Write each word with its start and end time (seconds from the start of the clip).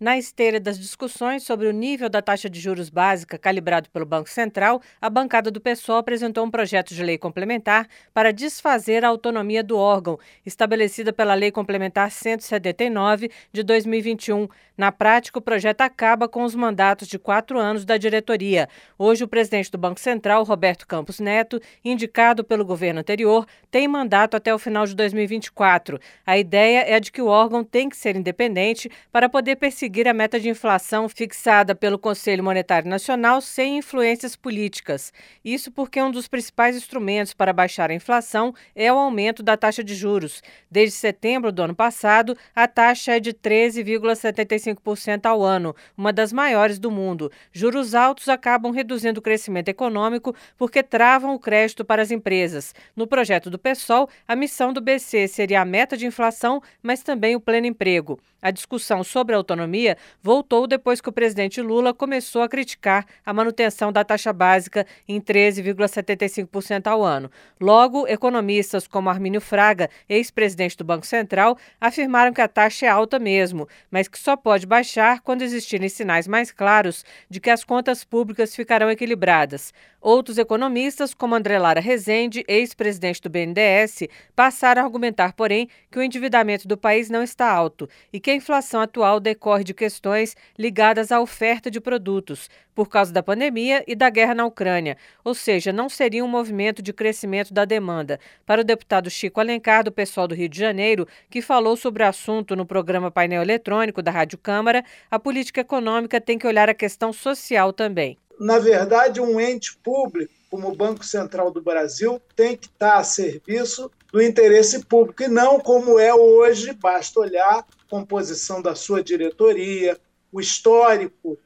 Na 0.00 0.16
esteira 0.16 0.58
das 0.58 0.78
discussões 0.78 1.42
sobre 1.42 1.66
o 1.66 1.72
nível 1.72 2.08
da 2.08 2.22
taxa 2.22 2.48
de 2.48 2.58
juros 2.58 2.88
básica 2.88 3.36
calibrado 3.36 3.90
pelo 3.90 4.06
Banco 4.06 4.30
Central, 4.30 4.80
a 4.98 5.10
bancada 5.10 5.50
do 5.50 5.60
PSOL 5.60 5.98
apresentou 5.98 6.42
um 6.42 6.50
projeto 6.50 6.94
de 6.94 7.04
lei 7.04 7.18
complementar 7.18 7.86
para 8.14 8.32
desfazer 8.32 9.04
a 9.04 9.08
autonomia 9.08 9.62
do 9.62 9.76
órgão, 9.76 10.18
estabelecida 10.46 11.12
pela 11.12 11.34
Lei 11.34 11.52
Complementar 11.52 12.10
179 12.10 13.30
de 13.52 13.62
2021. 13.62 14.48
Na 14.74 14.90
prática, 14.90 15.38
o 15.38 15.42
projeto 15.42 15.82
acaba 15.82 16.26
com 16.26 16.44
os 16.44 16.54
mandatos 16.54 17.06
de 17.06 17.18
quatro 17.18 17.58
anos 17.58 17.84
da 17.84 17.98
diretoria. 17.98 18.70
Hoje, 18.98 19.22
o 19.22 19.28
presidente 19.28 19.70
do 19.70 19.76
Banco 19.76 20.00
Central, 20.00 20.42
Roberto 20.44 20.86
Campos 20.86 21.20
Neto, 21.20 21.60
indicado 21.84 22.42
pelo 22.42 22.64
governo 22.64 23.00
anterior, 23.00 23.44
tem 23.70 23.86
mandato 23.86 24.34
até 24.34 24.54
o 24.54 24.58
final 24.58 24.86
de 24.86 24.96
2024. 24.96 26.00
A 26.24 26.38
ideia 26.38 26.86
é 26.88 26.98
de 26.98 27.12
que 27.12 27.20
o 27.20 27.26
órgão 27.26 27.62
tem 27.62 27.90
que 27.90 27.96
ser 27.98 28.16
independente 28.16 28.90
para 29.12 29.28
poder 29.28 29.56
perseguir 29.56 29.89
seguir 29.90 30.06
a 30.06 30.14
meta 30.14 30.38
de 30.38 30.48
inflação 30.48 31.08
fixada 31.08 31.74
pelo 31.74 31.98
Conselho 31.98 32.44
Monetário 32.44 32.88
Nacional 32.88 33.40
sem 33.40 33.78
influências 33.78 34.36
políticas. 34.36 35.12
Isso 35.44 35.72
porque 35.72 36.00
um 36.00 36.12
dos 36.12 36.28
principais 36.28 36.76
instrumentos 36.76 37.34
para 37.34 37.52
baixar 37.52 37.90
a 37.90 37.94
inflação 37.94 38.54
é 38.72 38.92
o 38.92 38.96
aumento 38.96 39.42
da 39.42 39.56
taxa 39.56 39.82
de 39.82 39.96
juros. 39.96 40.44
Desde 40.70 40.94
setembro 40.94 41.50
do 41.50 41.60
ano 41.60 41.74
passado, 41.74 42.38
a 42.54 42.68
taxa 42.68 43.16
é 43.16 43.18
de 43.18 43.34
13,75% 43.34 45.26
ao 45.26 45.42
ano, 45.42 45.74
uma 45.98 46.12
das 46.12 46.32
maiores 46.32 46.78
do 46.78 46.88
mundo. 46.88 47.28
Juros 47.52 47.92
altos 47.92 48.28
acabam 48.28 48.70
reduzindo 48.70 49.18
o 49.18 49.22
crescimento 49.22 49.70
econômico 49.70 50.36
porque 50.56 50.84
travam 50.84 51.34
o 51.34 51.40
crédito 51.40 51.84
para 51.84 52.00
as 52.00 52.12
empresas. 52.12 52.72
No 52.94 53.08
projeto 53.08 53.50
do 53.50 53.58
PSOL, 53.58 54.08
a 54.28 54.36
missão 54.36 54.72
do 54.72 54.80
BC 54.80 55.26
seria 55.26 55.62
a 55.62 55.64
meta 55.64 55.96
de 55.96 56.06
inflação, 56.06 56.62
mas 56.80 57.02
também 57.02 57.34
o 57.34 57.40
pleno 57.40 57.66
emprego. 57.66 58.20
A 58.40 58.52
discussão 58.52 59.02
sobre 59.04 59.34
a 59.34 59.38
autonomia 59.38 59.79
voltou 60.22 60.66
depois 60.66 61.00
que 61.00 61.08
o 61.08 61.12
presidente 61.12 61.60
Lula 61.60 61.92
começou 61.92 62.42
a 62.42 62.48
criticar 62.48 63.06
a 63.24 63.32
manutenção 63.32 63.92
da 63.92 64.04
taxa 64.04 64.32
básica 64.32 64.86
em 65.08 65.20
13,75% 65.20 66.86
ao 66.86 67.02
ano. 67.02 67.30
Logo, 67.60 68.06
economistas 68.06 68.86
como 68.86 69.10
Armínio 69.10 69.40
Fraga, 69.40 69.88
ex-presidente 70.08 70.76
do 70.76 70.84
Banco 70.84 71.06
Central, 71.06 71.56
afirmaram 71.80 72.32
que 72.32 72.40
a 72.40 72.48
taxa 72.48 72.86
é 72.86 72.88
alta 72.88 73.18
mesmo, 73.18 73.68
mas 73.90 74.08
que 74.08 74.18
só 74.18 74.36
pode 74.36 74.66
baixar 74.66 75.20
quando 75.20 75.42
existirem 75.42 75.88
sinais 75.88 76.26
mais 76.26 76.50
claros 76.50 77.04
de 77.28 77.40
que 77.40 77.50
as 77.50 77.64
contas 77.64 78.04
públicas 78.04 78.54
ficarão 78.54 78.90
equilibradas. 78.90 79.72
Outros 80.02 80.38
economistas, 80.38 81.12
como 81.12 81.34
André 81.34 81.58
Lara 81.58 81.78
Rezende, 81.78 82.42
ex-presidente 82.48 83.20
do 83.20 83.28
BNDES, 83.28 84.08
passaram 84.34 84.80
a 84.80 84.84
argumentar, 84.86 85.34
porém, 85.34 85.68
que 85.90 85.98
o 85.98 86.02
endividamento 86.02 86.66
do 86.66 86.78
país 86.78 87.10
não 87.10 87.22
está 87.22 87.52
alto 87.52 87.86
e 88.10 88.18
que 88.18 88.30
a 88.30 88.34
inflação 88.34 88.80
atual 88.80 89.20
decorre 89.20 89.62
de 89.62 89.74
questões 89.74 90.34
ligadas 90.58 91.12
à 91.12 91.20
oferta 91.20 91.70
de 91.70 91.82
produtos, 91.82 92.48
por 92.74 92.88
causa 92.88 93.12
da 93.12 93.22
pandemia 93.22 93.84
e 93.86 93.94
da 93.94 94.08
guerra 94.08 94.34
na 94.34 94.46
Ucrânia, 94.46 94.96
ou 95.22 95.34
seja, 95.34 95.70
não 95.70 95.90
seria 95.90 96.24
um 96.24 96.28
movimento 96.28 96.80
de 96.80 96.94
crescimento 96.94 97.52
da 97.52 97.66
demanda. 97.66 98.18
Para 98.46 98.62
o 98.62 98.64
deputado 98.64 99.10
Chico 99.10 99.38
Alencar, 99.38 99.84
do 99.84 99.92
pessoal 99.92 100.26
do 100.26 100.34
Rio 100.34 100.48
de 100.48 100.58
Janeiro, 100.58 101.06
que 101.28 101.42
falou 101.42 101.76
sobre 101.76 102.02
o 102.02 102.06
assunto 102.06 102.56
no 102.56 102.64
programa 102.64 103.10
Painel 103.10 103.42
Eletrônico 103.42 104.00
da 104.00 104.10
Rádio 104.10 104.38
Câmara, 104.38 104.82
a 105.10 105.18
política 105.18 105.60
econômica 105.60 106.18
tem 106.18 106.38
que 106.38 106.46
olhar 106.46 106.70
a 106.70 106.74
questão 106.74 107.12
social 107.12 107.70
também 107.70 108.16
na 108.40 108.58
verdade, 108.58 109.20
um 109.20 109.38
ente 109.38 109.76
público, 109.76 110.32
como 110.50 110.68
o 110.68 110.74
Banco 110.74 111.04
Central 111.04 111.50
do 111.50 111.60
Brasil, 111.60 112.20
tem 112.34 112.56
que 112.56 112.66
estar 112.66 112.96
a 112.96 113.04
serviço 113.04 113.90
do 114.10 114.20
interesse 114.20 114.84
público, 114.86 115.22
e 115.22 115.28
não 115.28 115.60
como 115.60 115.98
é 115.98 116.12
hoje, 116.12 116.72
basta 116.72 117.20
olhar 117.20 117.58
a 117.58 117.64
composição 117.88 118.62
da 118.62 118.74
sua 118.74 119.04
diretoria, 119.04 119.96
o 120.32 120.40
histórico 120.40 121.38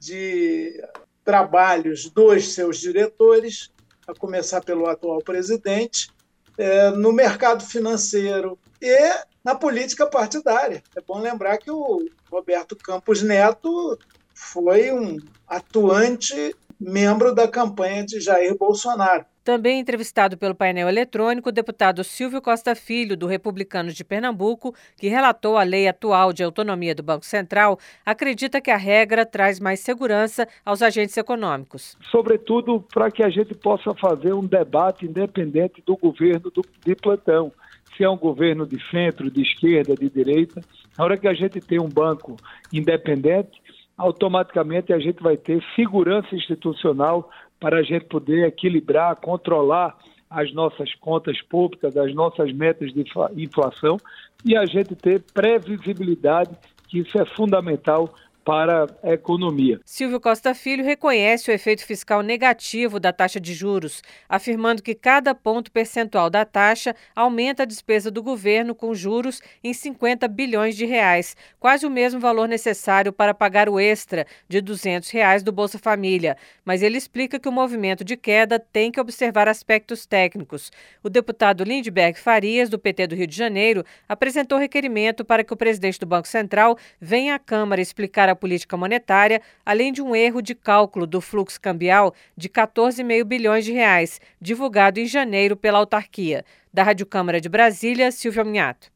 de 0.00 0.82
trabalhos 1.22 2.08
dos 2.08 2.54
seus 2.54 2.78
diretores, 2.78 3.70
a 4.06 4.14
começar 4.14 4.64
pelo 4.64 4.88
atual 4.88 5.20
presidente, 5.20 6.08
é, 6.56 6.90
no 6.90 7.12
mercado 7.12 7.62
financeiro 7.62 8.58
e 8.80 9.12
na 9.44 9.54
política 9.54 10.06
partidária. 10.06 10.82
É 10.96 11.00
bom 11.00 11.20
lembrar 11.20 11.58
que 11.58 11.70
o 11.70 12.08
Roberto 12.30 12.74
Campos 12.74 13.22
Neto 13.22 13.98
foi 14.38 14.92
um 14.92 15.16
atuante 15.48 16.54
membro 16.80 17.34
da 17.34 17.48
campanha 17.48 18.06
de 18.06 18.20
Jair 18.20 18.56
Bolsonaro. 18.56 19.24
Também 19.42 19.80
entrevistado 19.80 20.36
pelo 20.36 20.54
painel 20.54 20.88
eletrônico, 20.88 21.48
o 21.48 21.52
deputado 21.52 22.04
Silvio 22.04 22.40
Costa 22.40 22.74
Filho, 22.74 23.16
do 23.16 23.26
Republicanos 23.26 23.94
de 23.94 24.04
Pernambuco, 24.04 24.74
que 24.96 25.08
relatou 25.08 25.56
a 25.56 25.62
lei 25.62 25.88
atual 25.88 26.32
de 26.32 26.44
autonomia 26.44 26.94
do 26.94 27.02
Banco 27.02 27.24
Central, 27.24 27.78
acredita 28.04 28.60
que 28.60 28.70
a 28.70 28.76
regra 28.76 29.26
traz 29.26 29.58
mais 29.58 29.80
segurança 29.80 30.46
aos 30.64 30.82
agentes 30.82 31.16
econômicos. 31.16 31.96
Sobretudo 32.10 32.84
para 32.92 33.10
que 33.10 33.22
a 33.22 33.30
gente 33.30 33.54
possa 33.54 33.94
fazer 33.94 34.34
um 34.34 34.44
debate 34.44 35.06
independente 35.06 35.82
do 35.84 35.96
governo 35.96 36.50
do, 36.50 36.62
de 36.84 36.94
plantão. 36.94 37.50
Se 37.96 38.04
é 38.04 38.08
um 38.08 38.18
governo 38.18 38.66
de 38.66 38.78
centro, 38.90 39.30
de 39.30 39.42
esquerda, 39.42 39.94
de 39.94 40.08
direita, 40.10 40.60
na 40.96 41.04
hora 41.04 41.16
que 41.16 41.26
a 41.26 41.34
gente 41.34 41.58
tem 41.60 41.80
um 41.80 41.88
banco 41.88 42.36
independente, 42.72 43.60
automaticamente 43.98 44.92
a 44.92 44.98
gente 45.00 45.20
vai 45.20 45.36
ter 45.36 45.62
segurança 45.74 46.34
institucional 46.34 47.28
para 47.58 47.80
a 47.80 47.82
gente 47.82 48.04
poder 48.04 48.46
equilibrar, 48.46 49.16
controlar 49.16 49.96
as 50.30 50.52
nossas 50.52 50.94
contas 50.94 51.42
públicas, 51.42 51.96
as 51.96 52.14
nossas 52.14 52.52
metas 52.52 52.92
de 52.92 53.04
inflação 53.36 53.96
e 54.44 54.56
a 54.56 54.64
gente 54.64 54.94
ter 54.94 55.22
previsibilidade, 55.34 56.50
que 56.86 57.00
isso 57.00 57.18
é 57.18 57.24
fundamental 57.24 58.14
para 58.48 58.86
a 59.02 59.12
economia. 59.12 59.78
Silvio 59.84 60.18
Costa 60.18 60.54
Filho 60.54 60.82
reconhece 60.82 61.50
o 61.50 61.52
efeito 61.52 61.84
fiscal 61.84 62.22
negativo 62.22 62.98
da 62.98 63.12
taxa 63.12 63.38
de 63.38 63.52
juros, 63.52 64.02
afirmando 64.26 64.82
que 64.82 64.94
cada 64.94 65.34
ponto 65.34 65.70
percentual 65.70 66.30
da 66.30 66.46
taxa 66.46 66.96
aumenta 67.14 67.64
a 67.64 67.66
despesa 67.66 68.10
do 68.10 68.22
governo 68.22 68.74
com 68.74 68.94
juros 68.94 69.42
em 69.62 69.74
50 69.74 70.26
bilhões 70.28 70.78
de 70.78 70.86
reais, 70.86 71.36
quase 71.60 71.84
o 71.84 71.90
mesmo 71.90 72.18
valor 72.18 72.48
necessário 72.48 73.12
para 73.12 73.34
pagar 73.34 73.68
o 73.68 73.78
extra 73.78 74.26
de 74.48 74.62
200 74.62 75.10
reais 75.10 75.42
do 75.42 75.52
Bolsa 75.52 75.78
Família. 75.78 76.34
Mas 76.64 76.80
ele 76.80 76.96
explica 76.96 77.38
que 77.38 77.50
o 77.50 77.52
movimento 77.52 78.02
de 78.02 78.16
queda 78.16 78.58
tem 78.58 78.90
que 78.90 78.98
observar 78.98 79.46
aspectos 79.46 80.06
técnicos. 80.06 80.72
O 81.02 81.10
deputado 81.10 81.64
Lindbergh 81.64 82.18
Farias, 82.18 82.70
do 82.70 82.78
PT 82.78 83.08
do 83.08 83.14
Rio 83.14 83.26
de 83.26 83.36
Janeiro, 83.36 83.84
apresentou 84.08 84.56
requerimento 84.56 85.22
para 85.22 85.44
que 85.44 85.52
o 85.52 85.56
presidente 85.56 86.00
do 86.00 86.06
Banco 86.06 86.26
Central 86.26 86.78
venha 86.98 87.34
à 87.34 87.38
Câmara 87.38 87.82
explicar 87.82 88.30
a 88.30 88.37
política 88.38 88.76
monetária, 88.76 89.42
além 89.66 89.92
de 89.92 90.00
um 90.00 90.16
erro 90.16 90.40
de 90.40 90.54
cálculo 90.54 91.06
do 91.06 91.20
fluxo 91.20 91.60
cambial 91.60 92.14
de 92.36 92.48
14,5 92.48 93.24
bilhões 93.24 93.64
de 93.64 93.72
reais, 93.72 94.20
divulgado 94.40 94.98
em 94.98 95.06
janeiro 95.06 95.56
pela 95.56 95.78
autarquia. 95.78 96.44
Da 96.72 96.82
Rádio 96.82 97.04
Câmara 97.04 97.40
de 97.40 97.48
Brasília, 97.48 98.10
Silvia 98.10 98.44
Minhato. 98.44 98.90